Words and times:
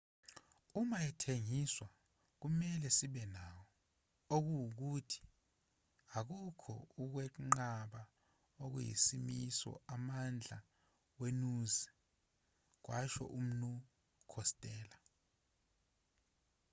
uma 0.79 0.97
ethengiswa 1.09 1.87
kumelwe 2.39 2.89
sibe 2.97 3.23
nawo 3.35 3.63
okungukuthi 4.35 5.21
akukho 6.17 6.75
ukwenqaba 7.03 8.01
okuyisimiso 8.63 9.71
amandla 9.95 10.57
wenuzi 11.21 11.89
kwasho 12.83 13.23
umnu 13.39 13.71
khostello 14.31 14.99